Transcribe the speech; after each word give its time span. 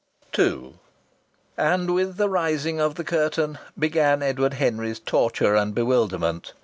II 0.35 0.79
And 1.57 1.93
with 1.93 2.17
the 2.17 2.27
rising 2.27 2.79
of 2.81 2.95
the 2.95 3.03
curtain 3.03 3.59
began 3.77 4.23
Edward 4.23 4.55
Henry's 4.55 4.97
torture 4.99 5.53
and 5.55 5.75
bewilderment. 5.75 6.53